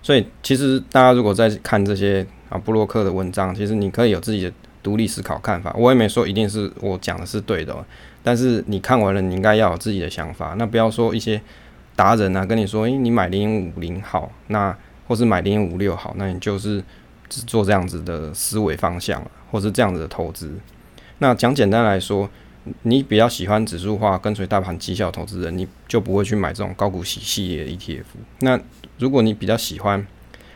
[0.00, 5.74] 所以其实大家如果在看这些啊布洛克的文章，其实你可以有自己的独立思考看法。
[5.76, 7.76] 我也没说一定是我讲的是对的，
[8.22, 10.54] 但是你看完了，你应该要有自己的想法。
[10.56, 11.40] 那不要说一些
[11.96, 14.74] 达人啊跟你说，诶、你买零五零好，那
[15.06, 16.82] 或是买零五六好，那你就是
[17.28, 20.52] 只做这样子的思维方向了，或是这样子的投资。
[21.18, 22.30] 那讲简单来说，
[22.82, 28.04] 你比较喜欢指数化、跟随大盘绩效投资人，你就不会去买这种高股息系列 ETF。
[28.40, 28.60] 那
[28.98, 30.06] 如果你比较喜欢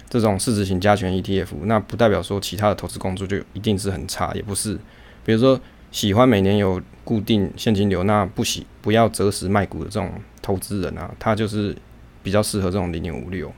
[0.09, 4.79] 这种市值型加权 ETF，那不代表说其他的投资工作就一定是很差，也不是。
[5.25, 5.59] 比如说
[5.91, 11.75] 喜欢每年有固定现金流，那不喜不要择时卖股的这种投资人啊，他就是
[12.23, 13.51] 比较适合这种零点五六。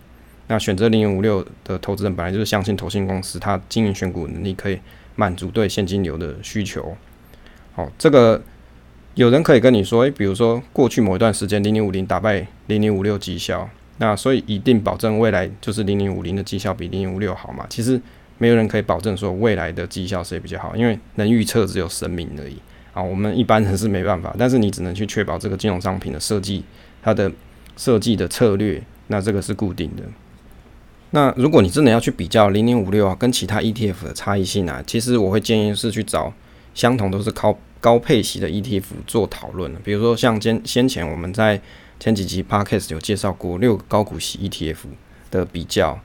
[0.47, 4.79] 那选择零点五六的投资人，本来就是相信投信公司它经营选股能力可以。
[5.17, 6.97] 满足对现金流的需求。
[7.75, 8.43] 好，这个
[9.15, 17.67] 有人可以跟你说，诶，比如说过去某一段时间，零零五零打败零零五六绩效，那所以一定保证未来就是零零五零的绩效比零零五六好嘛？
[17.69, 18.01] 其实
[18.39, 22.59] 没有人可以保证说未来的绩效谁比较好，因为能预测只有神明而已。
[22.93, 26.65] 啊，我们一般人是没办法，但是你只能去确保这个金融商品的设计，
[27.03, 27.31] 它的
[27.77, 30.03] 设计的策略，那这个是固定的。
[31.15, 36.33] 那如果你真的要去比较零零五六啊跟其他 ETF 的差异性啊，其实我会建议是去找
[36.75, 39.73] 相同都是高高配息的 ETF 做讨论。
[39.85, 41.61] 比如说像先先前我们在
[42.01, 44.79] 前几集 Podcast 有介绍过六个高股息 ETF
[45.31, 45.97] 的比较。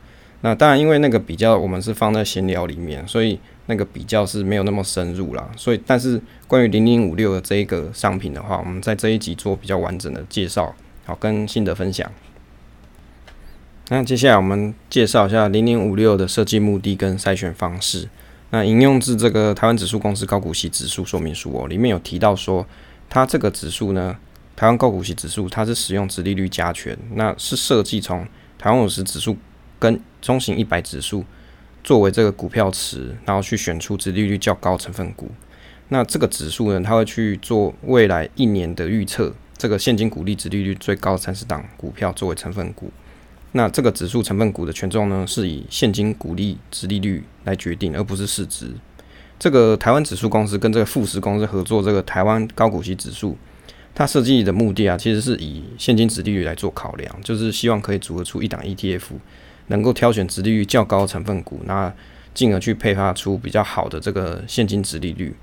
[0.42, 5.50] 那当然因为那个比较我们是放在闲聊里面，所以那个比较是没有那么深入啦。
[5.58, 10.72] 所以但是关于零零五六的这一个商品的话，我们在这一集做比较完整的介绍，
[11.06, 12.10] 好跟心得分享。
[13.92, 18.08] 那接下来我们介绍一下零零五六的设计目的跟筛选方式。
[18.52, 22.64] 那引用自这个台湾指数公司高股息指数说明书哦，里面有提到说，
[23.10, 24.16] 它这个指数呢，
[24.56, 28.28] 台湾高股息指数，它是使用殖利率加权，那是设计从
[28.60, 29.36] 台湾五十指数
[29.80, 31.26] 跟中型一百指数
[31.84, 35.32] 作为这个股票池，然后去选出殖利率较高成分股。
[35.88, 42.92] 那这个指数呢，它会去做未来一年的预测，这个现金股利殖利率最高三十档股票作为成分股。
[43.54, 48.72] 那这个指数成分股的权重呢，是以现金股利殖利率来决定，而不是市值。
[49.40, 53.36] 这个台湾指数公司跟这个富时公司合作，这个台湾高股息指数，
[53.96, 59.02] 它设计的目的啊，其实是以现金殖利率来做考量，就是希望可以组合出一档 ETF，
[59.68, 61.92] 能够挑选殖利率较高成分股，那
[62.36, 65.36] 进而去配发出比较好的这个现金殖利率。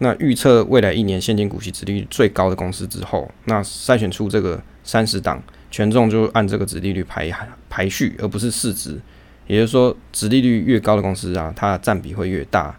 [0.00, 5.42] 那预测未来一年现金股息殖利率最高的公司之后，那筛选出这个三十档。
[5.70, 7.30] 权重就按这个殖利率排
[7.68, 8.98] 排序，而不是市值。
[9.46, 12.76] 也就是说，殖利率越高的公司啊，它的占比会越大。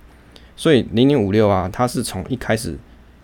[0.56, 2.78] 所以零零五六啊，它是从一开始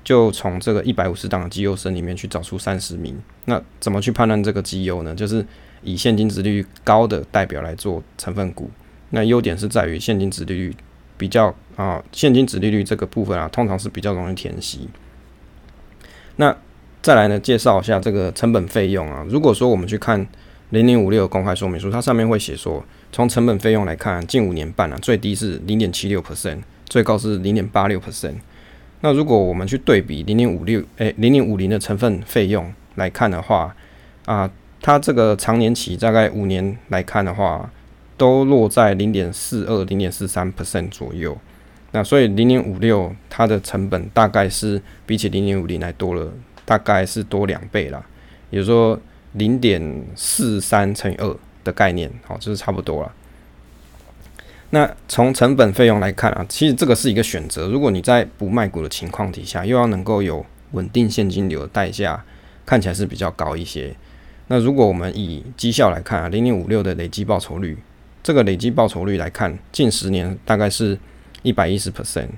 [0.04, 3.16] 就从这个一百五十档的绩优生里面去找出三十名。
[3.46, 5.14] 那怎么去判断这个绩优呢？
[5.14, 5.46] 就是
[5.84, 8.72] 以现金殖利率高的代表来做成分股。
[9.12, 10.76] 那优点是在于现金殖利率
[11.18, 14.90] 比较啊，现金殖利率这个部分啊，通常是比较容易填息。
[16.38, 16.56] 那
[17.06, 19.24] 再来呢，介绍一下这个成本费用啊。
[19.30, 20.28] 如果说我们去看
[20.72, 28.34] 零零五六公开说明书，它上面会写说，从成本费用来看，近五年半啊，最低是零点七六 percent，最高是零点八六 percent。
[29.02, 33.76] 那如果我们去对比零零五六诶零零五零的成分费用来看的话
[34.26, 34.50] 啊，
[34.82, 37.70] 它这个长年期大概五年来看的话，
[38.18, 41.38] 都落在零点四二零点四三 percent 左右。
[41.92, 46.34] 那所以零零五六它的成本大概是比起零零五零来多了。
[46.66, 48.04] 大概是多两倍啦，
[48.50, 49.00] 也就是说
[49.34, 53.12] 零点四三乘以二的概念，好，就是差不多了。
[54.72, 57.68] 那从成本费用来看啊，其实这个是一个选择。
[57.68, 62.24] 如果你在不卖股的情况底下，又要能够有稳定现金流的代价，
[62.66, 63.96] 看起来是比较高一些。
[64.48, 67.78] 那如果我们以绩效来看啊，零零五六的累计报酬率，
[68.24, 70.98] 这个累计报酬率来看，近十年大概是
[71.44, 72.30] 一百一十 percent，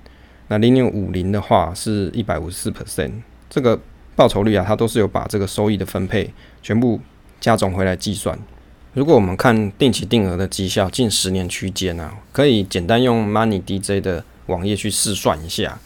[0.49, 3.11] 那零零五零的话是一百五十四 percent，
[3.49, 3.79] 这个。
[4.17, 6.99] 报酬率啊，它都是有把这个收益的分配全部
[7.39, 8.37] 加总回来计算。
[8.95, 15.77] 如果我们看定期定额的绩效近十年区间啊，可以简单用 Money DJ 的网页去试算一下。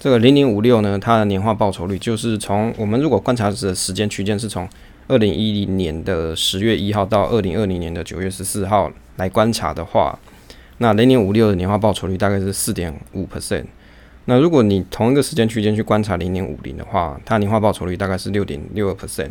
[0.00, 4.68] 这个零零五六呢，它的年化报酬率就是从我们如果观察的时间区间是从
[5.06, 10.18] 二零一零年的十月一号到二零二零年的九月十四号来观察的话，
[10.78, 13.66] 那零零五六的年化报酬率大概是四点五 percent。
[14.28, 19.30] 那如果你同一个时间区间去观察零点五零的话，它年化报酬率大概是六点六二 percent，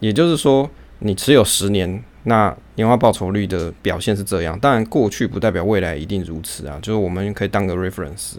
[0.00, 0.68] 也就是说
[1.00, 4.58] 你持有十年，那年化报酬率的表现是这样。
[4.58, 8.36] 当然过去不代表未来一定如此啊，就是我们可以当个 reference。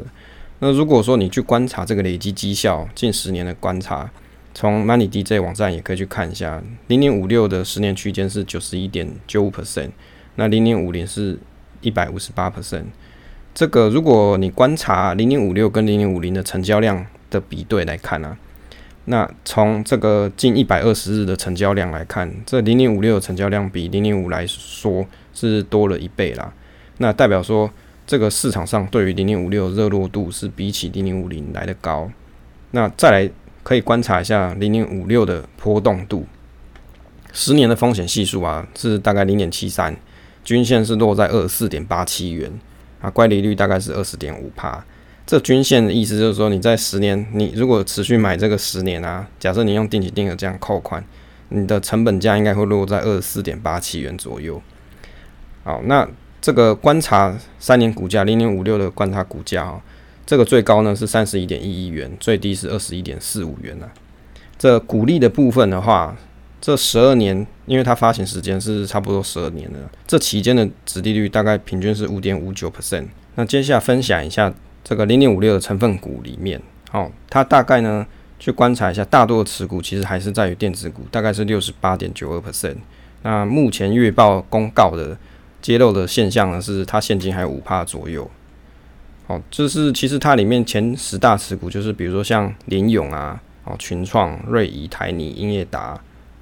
[0.57, 4.09] 那如果说你去观察这个累积绩效近十年的观察，
[4.55, 9.91] 从 Money DJ 网站也可以去看一下，零点五六的十年区间是九十一点九五 percent，
[10.35, 11.37] 那零点五零是
[11.81, 12.85] 一百五十八 percent。
[13.53, 18.37] 这个如果你观察零零五六跟零零五零的成交量的比对来看啊，
[19.05, 26.53] 那从这个近一百二十日的成交量来看，这零零五六的成交量比零零五来说是多了一倍啦。
[26.99, 27.69] 那代表说，
[28.05, 32.09] 这个市场上对于零零五六热络度是比起零零五零来的高。
[32.71, 33.29] 那再来
[33.63, 36.25] 可以观察一下零零五六的波动度，
[37.33, 39.95] 十年的风险系数啊是大概零点七三，
[40.43, 42.51] 均线是落在二十四点八七元。
[43.01, 44.83] 啊，乖离率大概是二十点五趴。
[45.25, 51.03] 这均线的意思就是说，你在十年，你如果持续买这个十年啊，假设你用定期定额这样扣款，
[51.49, 54.59] 你的成本价应该会落在二十四点八七元左右。
[55.63, 56.07] 好，那
[56.41, 59.81] 这个观察三年股价零零五六的观察股价啊，
[60.25, 63.85] 这个最高呢是三十一点一一元，最低是二十一点四五元啊。
[64.57, 66.17] 这股利的部分的话，
[66.61, 73.05] 这十二年，因为它发行时间是差不多十二年的，这期间的殖利率大概平均是五点五九 percent。
[73.35, 78.05] 那接下来分享一下这个零点五六的成分股里面，哦，它大概呢
[78.37, 82.75] 去观察一下，大多的持股其实还是在于电子股，大概是六十八点九二 percent。
[83.21, 85.17] 那目前月报公告的
[85.61, 88.29] 揭露的现象呢，是它现金还有五趴左右。
[89.27, 95.97] 哦，就是其实它里面前十大持股就是比如说像联咏啊，哦，群创、瑞仪、台泥、英业达。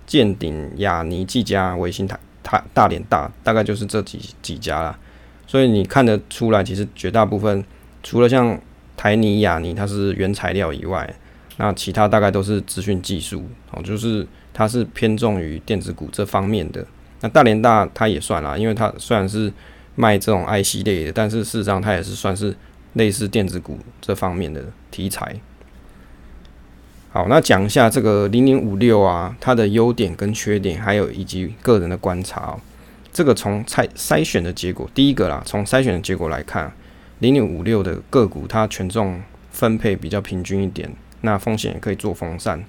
[0.07, 4.97] 建鼎、亚尼、技嘉、微星、台、台大连大，大概就是这几几家啦。
[5.45, 7.63] 所以你看得出来，其实绝大部分
[8.01, 8.59] 除了像
[8.95, 11.13] 台泥、亚尼它是原材料以外，
[11.57, 16.85] 那其他大概都是资讯技术哦，就是它是偏重于电子股这方面的。
[17.21, 19.51] 那大连大它也算啦，因为它虽然是
[19.95, 22.55] 卖这种 IC 类的，但是事实上它也是算是
[22.93, 25.35] 类似电子股这方面的题材。
[27.17, 32.59] 好，那讲一下这个零零五六啊，它的优点跟缺点，还有以及个人的观察哦。
[33.11, 36.71] 这个从筛筛选的结果，第一个啦，从筛选的结果来看，
[37.17, 42.63] 零零五六的个股它权重分配比较平均一点，那风险也可以做分散。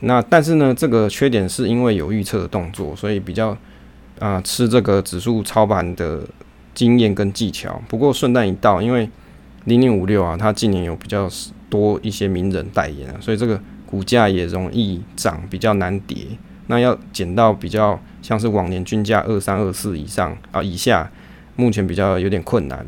[0.00, 3.54] 那但是呢，这个缺点是因为有预测的动作，所以比较
[4.18, 6.22] 啊、吃这个指数操盘的
[6.74, 7.82] 经验跟技巧。
[7.86, 9.10] 不过顺带一道，因为
[9.66, 11.28] 零零五六啊，它今年有比较
[11.68, 16.26] 多一些名人代言啊，所以这个股价也容易涨，比较难跌。
[16.68, 21.10] 那要减到比较像是往年均价二三二四以上啊以下，
[21.54, 22.84] 目前比较有点困难。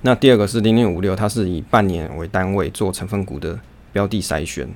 [0.00, 3.60] 那第二个是零零五六，它是以半年为单位做成分股的
[3.92, 4.66] 标的筛选。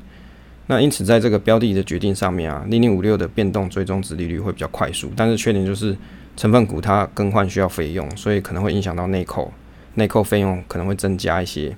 [0.67, 5.97] 那因此在这个标的的决定上面啊，零零五六的变动追踪值利率会比较快速，但是缺点就是
[6.37, 9.53] 成分股它更换需要费用，所以可能会影响到内扣，
[9.95, 11.75] 内扣费用可能会增加一些。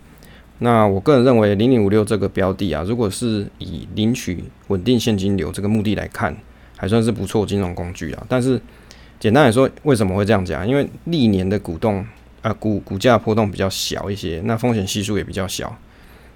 [0.61, 6.37] 那我个人认为，零零五六这个标的啊，如果是以领取稳定现金流这个目的来看，
[6.77, 8.27] 还算是不错金融工具啊。
[8.29, 8.61] 但是
[9.21, 10.67] 简单来说，为什么会这样讲？
[10.67, 12.05] 因为历年的股动
[12.43, 15.77] 啊股股价波动比较小一些，那风险系数也比较小。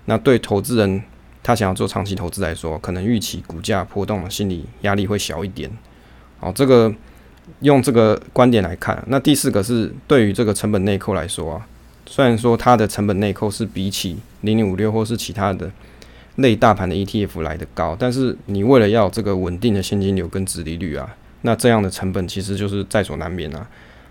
[0.04, 1.02] 那对投资人
[1.42, 5.68] 他想要做长期投资来说，可能预期股价波动的心理压力会小一点。
[6.38, 6.94] 好，这个
[7.58, 11.66] 用这个观点来看，那第四个是对于这个成本内扣来说啊。
[12.12, 15.70] 虽然说它的成本内扣是比起零零五六或是其他的
[16.36, 23.66] 类大盘的 ETF 来的高，但是你为了要这个稳定的现金流跟殖利率啊，那这样的成本其实就是在所难免啊。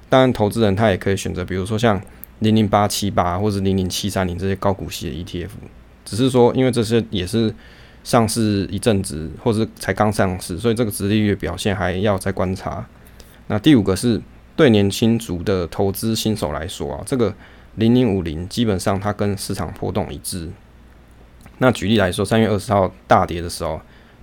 [0.10, 2.02] 当然，投资人他也可以选择，比如说像
[2.40, 5.50] 零零八七八或者零零七三零这些高股息的 ETF，
[6.04, 7.54] 只是说因为这些也是
[8.04, 12.84] 上市一阵子或者才刚上市，所以这个殖利率的表现还要再观察。
[13.46, 14.20] 那第五个是
[14.56, 17.32] 对年轻族的投资新手来说啊，这个。
[17.76, 20.50] 零零五零基本上它跟市场波动一致。
[21.60, 23.80] 那举例来说，三月二十号大跌的时候，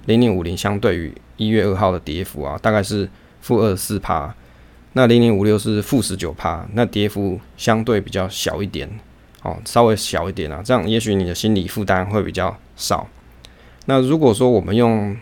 [0.06, 3.08] 零零五零相对于一月二号的跌幅啊，大概是
[3.40, 4.34] 负二十四趴。
[4.94, 8.88] 那零零五六是负十九趴，那跌幅相对比较小一点，
[9.42, 13.06] 哦，稍微小一点啊，这样也许你的心理负担会比较少。
[13.84, 15.16] 那如果说我们用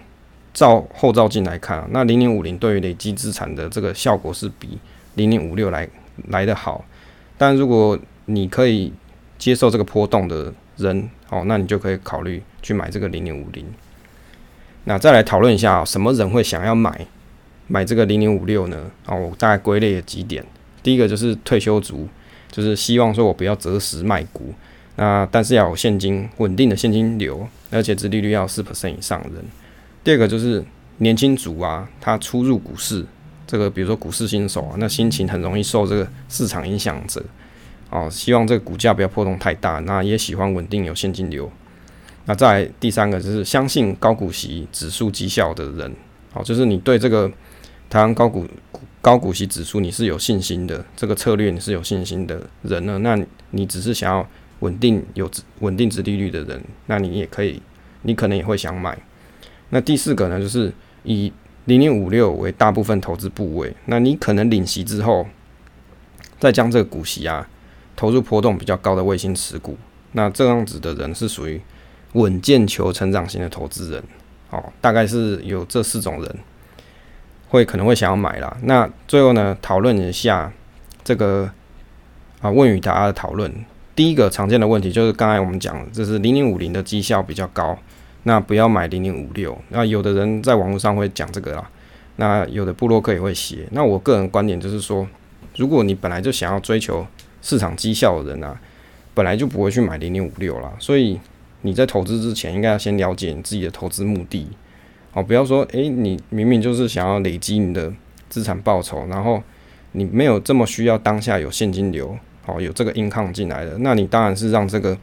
[0.55, 4.79] 照后照镜来看，那零零五零对于累积资产的这个效果是比
[5.16, 5.87] 零零五六来
[6.29, 6.83] 来得好，
[7.37, 8.93] 但如果你可以
[9.39, 13.64] 接受这个波动的人，哦，那你就可以考虑去买这个零零五零。
[14.85, 17.07] 那再来讨论一下，什么人会想要买
[17.66, 18.91] 买这个零零五六呢？
[19.07, 20.45] 哦，我大概归类了几点。
[20.83, 22.09] 第一个就是退休族，
[22.53, 24.55] 就是希望说我不要择时卖股，
[24.95, 29.45] 那但是要有现金稳定的现金流，而且殖利率要四 percent 以上的人。
[30.05, 30.64] 第二个就是
[30.99, 33.05] 年轻族啊，他初入股市，
[33.47, 37.20] 这个比如说股市新手啊，那心情很容易受这个市场影响着。
[37.91, 41.51] 哦，希望这个股价不要波动太大，那也喜欢稳定有现金流。
[42.24, 45.95] 那再第三个就是相信高股息指数绩效的人，
[46.32, 47.30] 好，就是你对这个
[47.89, 48.45] 台湾高股
[49.01, 53.16] 高股息指数你是有信心的，这个策略你是有信心的人呢，那
[53.51, 54.28] 你只是想要
[54.59, 55.30] 稳定有
[55.61, 57.62] 稳定殖利率的人，那你也可以，
[58.03, 58.99] 你可能也会想买。
[59.70, 60.72] 那第四个呢，就是
[61.05, 61.32] 以
[61.66, 65.24] 零零五六为大部分投资部位，那你可能领息之后，
[66.41, 67.49] 再将这个股息啊
[67.97, 69.76] 投入波动比较高的卫星持股，
[70.12, 71.61] 那这样子的人是属于。
[72.12, 74.03] 稳健求成长型的投资人，
[74.49, 76.36] 哦，大概是有这四种人
[77.49, 78.57] 会可能会想要买啦。
[78.62, 80.51] 那最后呢，讨论一下
[81.05, 81.51] 这个
[82.40, 83.53] 啊问与答的讨论。
[83.94, 87.78] 第一个常见的问题就是刚才我们讲，就是零零五零的绩效比较高，
[88.22, 89.59] 那不要买零零五六。
[89.68, 91.70] 那有的人在网络上会讲这个啦，
[92.16, 93.68] 那有的部落客也会写。
[93.72, 95.07] 那我个人观点就是说，
[95.57, 97.07] 如果你本来就想要追求
[97.47, 98.59] 市场绩效的人啊，
[99.14, 101.20] 本来就不会去买零零五六啦，所以。
[101.62, 104.47] 你在投资之前，应该要先了解你自己的投资目的，
[105.12, 107.92] 哦，不要说，诶，你明明就是想要累积你的
[108.28, 109.42] 资产报酬，然后
[109.92, 114.97] 你没有这么需要当下有现金流，哦，有这个 income 进来的，那你当然是让这个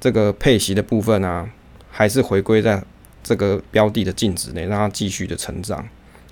[0.00, 1.46] 这个配息的部分啊，
[1.90, 2.82] 还是回归在
[3.22, 5.86] 这个标的的净值内，让它继续的成长，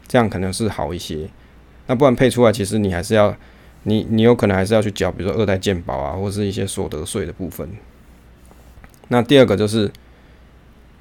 [0.07, 1.29] 这样可能是好一些。
[1.89, 3.37] 那不然配出来，其实你还是要，
[3.85, 7.69] 你你有可能还是要去缴，比如说二代健保啊，或是一些所得税的部分。
[9.09, 9.91] 那第二个就是，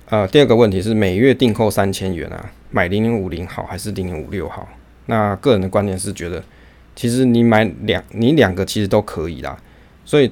[0.05, 4.67] 呃，第二个问题是每月定扣三千元啊，买零零五零好还是零零五六好？
[5.07, 6.43] 那个人的观点是觉得，
[6.95, 9.57] 其实你买两，你两个其实都可以啦。
[10.05, 10.31] 所以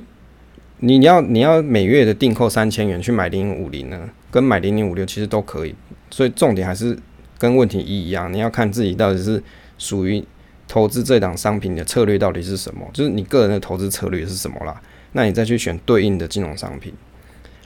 [0.79, 5.75] 你要你要每月的定扣三千元去买零零五零呢，跟买零零五六其实都可以。
[6.09, 6.97] 所以重点还是
[7.37, 9.43] 跟问题一一样，你要看自己到底是
[9.77, 10.23] 属于
[10.67, 14.81] 投资这档商品的策略到底是什么，就是你个人的投资策略是什么啦。
[15.13, 16.93] 那你再去选对应的金融商品。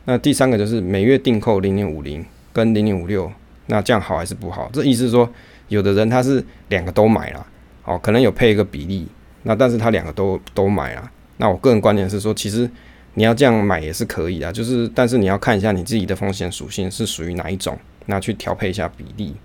[0.05, 3.31] 那第三个就是每月定扣零点五零跟零点五六，
[3.67, 4.69] 那这样好还是不好？
[4.73, 5.29] 这意思是说，
[5.67, 7.45] 有的人他是两个都买了，
[7.85, 9.07] 哦，可能有配一个比例，
[9.43, 11.11] 那但是他两个都都买了。
[11.37, 12.69] 那我个人观点是说，其实
[13.13, 17.77] 你要这样买也是可以的，就是但是你要看一下你自己的风险属性是属于哪一种，
[18.07, 19.35] 那去调配一下比例。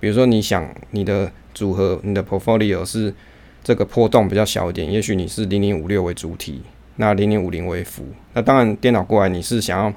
[0.00, 3.14] 比如说你想你的组合，你的 portfolio 是
[3.62, 6.60] 这个波动比较小一点，也许你是零零五六为主体。
[6.96, 9.92] 那零零五零为辅，那当然电脑过来，你是想要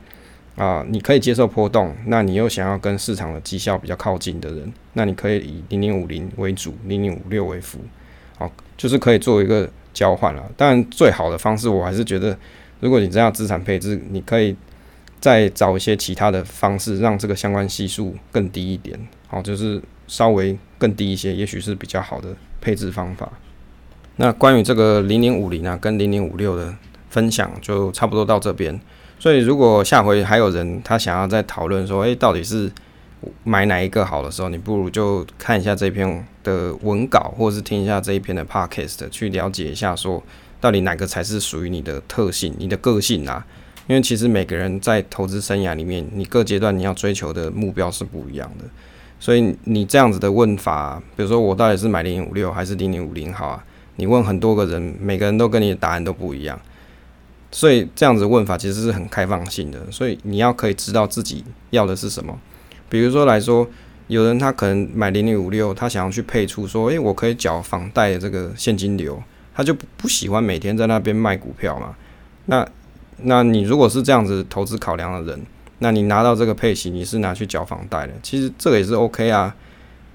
[0.56, 7.78] 啊、你可以接受波动，那你又想要跟市场的绩效比较靠近的人，那你可以以零零五零为主，零零五六为辅，
[8.40, 10.44] 好，就是可以做一个交换了。
[10.58, 12.36] 当然，最好的方式我还是觉得，
[12.80, 14.56] 如果你这样资产配置，你可以
[15.20, 18.98] 再找一些其他的方式，让这个相关系数更低一点，
[19.28, 22.30] 好，就是稍微更低一些，也许是比较好的
[22.62, 23.32] 配置方法。
[24.18, 26.76] 那关于这个零零五零啊，跟零零五六的。
[27.10, 28.78] 分享就差不多到这边，
[29.18, 32.70] 所以如果下回还有人他想要再讨论说，诶、到底是
[33.46, 40.22] 买哪一个好的时候，你不如就看一下这篇的文稿，或者是听一下这一篇的 podcast，去了解一下说，
[40.60, 43.48] 到底哪个才是属于你的特性、你的个性啊？
[43.88, 48.66] 因为其实每个人在投资生涯里面，你各阶段你要追求的目标是不一样的，
[49.20, 53.64] 所以你这样子的问法，比如说我到底是买零零五六还是零零五零好啊？
[53.96, 56.60] 你问很多个人，每个人都跟你的答案都不一样。
[57.50, 62.38] 所以这样子问法其实是很开放性的，所以你要可以知道自己要的是什么。
[62.90, 63.66] 比如说来说，
[64.08, 69.24] 有人他可能买零零五六，他想要去配出说，诶、我可以缴房贷的这个现金流，
[69.56, 71.96] 他就不喜欢每天在那边卖股票嘛。
[72.46, 72.68] 那
[73.24, 75.46] 那你如果是这样子投资考量的人，
[75.80, 79.56] 那你拿到这个配息，你是拿去缴房贷的，其实这个也是 OK 啊。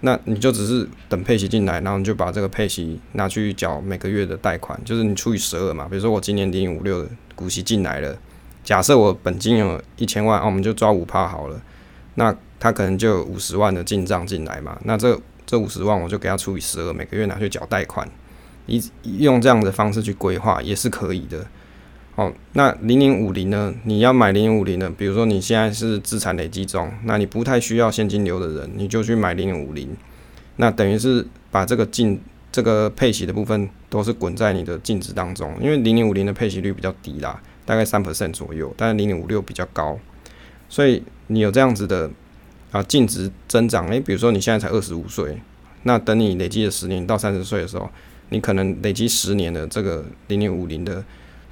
[0.04, 5.86] 那你就只是等配息进来，然后你就把这个配息拿去缴每个月的贷款，就是你除以十二嘛。
[5.88, 8.18] 比如说我今年零五六股息进来了，
[8.64, 11.60] 假设我本金有一千万，啊，我们就抓五趴好了。
[12.16, 14.76] 那他可能就五十万的进账进来嘛。
[14.82, 18.08] 那这这五十万我就给他除以十二，每个月拿去缴贷款，
[18.66, 18.82] 一
[19.18, 21.46] 用这样的方式去规划也是可以的。
[22.14, 23.72] 哦，那零零五零呢？
[23.84, 29.88] 你要买零零五零的，比如说你现在是资产累积中，那你不太需要现金流的人，你就去买零零五零。
[30.56, 32.20] 那等于是把这个净
[32.52, 39.98] 这个配息的部分都是滚在你的净值当中，因为零零五零的配息率比较低啦，大概三 percent 左右，但是零零五六比较高，
[40.68, 42.10] 所以你有这样子的
[42.72, 43.88] 啊净值增长。
[43.88, 45.40] 诶，比如说你现在才二十五岁，
[45.84, 47.88] 那等你累积了十年到三十岁的时候，
[48.28, 51.02] 你可能累积十年的这个零零五零的。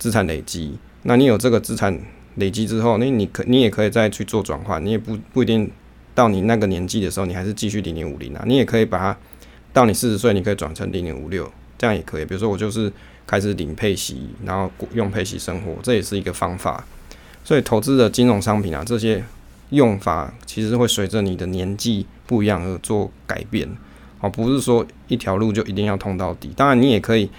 [0.01, 0.73] 资产累积，
[1.03, 1.97] 那你有这个资产
[2.37, 5.71] 累积之后，那你可你也可以再去做转换，你也不不一定
[6.15, 9.17] 到你那个年纪的时候，你还是继续零零五零啊，你也可以把它
[9.73, 12.25] 到你四十岁，你可以转成零零五六，这样也可以。
[12.25, 12.91] 比如说我就是
[13.27, 16.83] 开始领配息，然后用配息生活，这也是一个方法。
[17.45, 19.23] 所以投资的金融商品啊，这些
[19.69, 23.69] 用法其实会随着你的年纪不一样而做改变。
[24.21, 26.51] 哦，不是说一条路就一定要通到底。
[26.57, 27.31] 当然，你也可以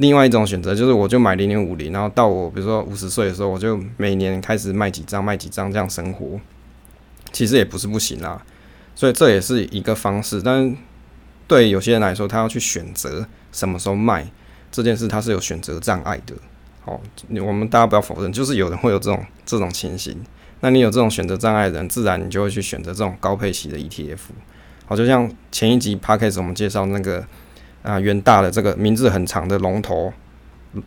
[0.00, 6.40] 另外一种选择，就是我就买零零五零，然后到我比如说五十岁的时候，我就每年开始卖几张卖几张这样生活。
[7.32, 8.42] 其实也不是不行啦。
[8.94, 10.40] 所以这也是一个方式。
[10.40, 10.74] 但
[11.46, 14.26] 对有些人来说，他要去选择什么时候卖
[14.72, 16.34] 这件事，他是有选择障碍的。
[16.80, 16.98] 好，
[17.46, 20.16] 我们大家不要否认，就是有人会有这种这种情形。
[20.60, 24.18] 那你有这种选择障碍的人，自然你就会去选择这种高配息的 ETF。
[24.86, 27.22] 好，就像前一集 Podcast 我们介绍那个
[27.82, 30.12] 啊元大的这个名字很长的龙头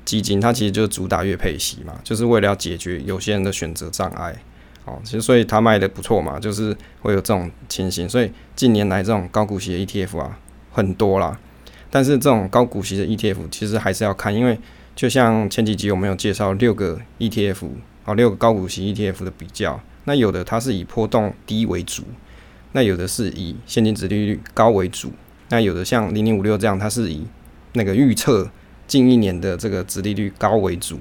[0.06, 4.36] 基金，它其实就是主打月配息嘛，就是为了要解决有些人的选择障碍。
[4.86, 8.08] 哦，其实所以它卖的不错嘛，就是会有这种情形。
[8.08, 10.38] 所以近年来这种高股息的 ETF 啊
[10.72, 11.39] 很多啦，
[11.89, 14.60] 但是这种高股息的 ETF 其实还是要看，因为
[14.94, 17.70] 就像前几集我们有介绍六个 ETF
[18.04, 22.04] 啊六个高股息 ETF 的比较，那有的它是以波动低为主。
[22.74, 25.14] 那有的是以现金殖利率高为主，
[25.54, 27.24] 那有的像零零五六这样，它是以
[27.74, 28.49] 那个预测
[28.88, 30.97] 近一年的这个殖利率高为主。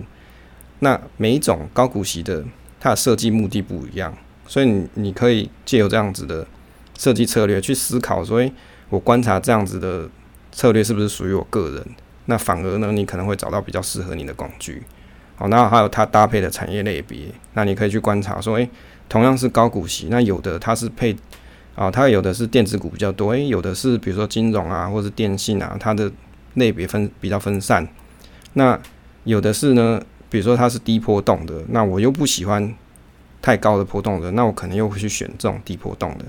[0.80, 2.44] 那每一种高股息的，
[2.78, 4.14] 它的设计目的不一样，
[4.46, 6.46] 所以你你可以借由这样子的
[6.98, 8.53] 设计策略去思考，所以
[8.90, 10.07] 我观察这样子的
[10.50, 11.86] 策略是不是属于我个人？
[12.26, 14.82] 那反而呢，你可能会找到比较适合你的工具。
[15.36, 17.20] 好，那还有它搭配的产业类别，
[17.55, 18.68] 那你可以去观察说，诶，
[19.09, 21.16] 同样是高股息，那有的它是配。
[21.74, 26.12] 啊，它有的是电子股比较多，诶、欸，有的是比如说金融啊，或者电信啊，它的
[26.54, 27.88] 类别分比较分散。
[28.52, 28.78] 那
[29.24, 29.98] 有的是呢，
[30.28, 32.74] 比如说它是低波动的，那我又不喜欢
[33.40, 36.26] 太高的波动的，那我可能又会去选这种低波动的。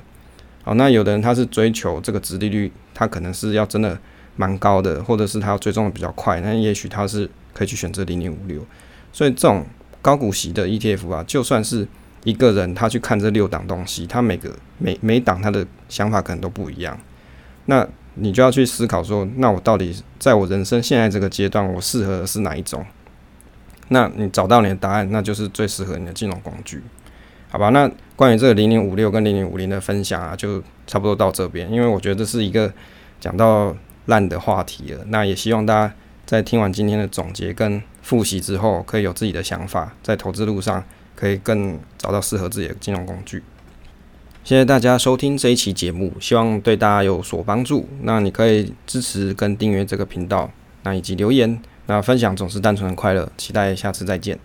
[0.63, 3.99] 好，那有的人他是追求这个殖利率，他可能是要真的
[4.37, 8.65] 蛮高的，或者是他要追踪的比较快，那也许他是可以去选择零零五六。
[9.11, 9.65] 所以这种
[10.01, 11.85] 高股息的 ETF 啊，就算是。
[12.24, 16.97] 一个人他去看这六档东西，他每个每每档他的想法可能都不一样。
[17.65, 22.86] 那你就要去思考说，那我到底在我人生现在这个阶段，我适合的是哪一种？
[23.89, 26.82] 那你找到你的答案，那就是最适合你的金融工具，
[27.49, 27.69] 好吧？
[27.69, 32.71] 那关于这个零零五六跟零零五零的分享啊，就差不多到这边，因为我觉得这是一个
[33.19, 35.03] 讲到烂的话题了。
[35.07, 35.93] 那也希望大家
[36.26, 40.84] 在听完今天的总结跟复习之后，可以有自己的想法，在投资路上。
[41.16, 43.43] 可以更找到适合自己的金融工具。
[44.43, 47.88] 谢谢大家收听这一期节目，希望对大家有所帮助。
[48.01, 50.51] 那你可以支持跟订阅这个频道，
[50.84, 53.32] 那以及留言，那分享总是单纯的快乐。
[53.38, 54.38] 期待下次再见。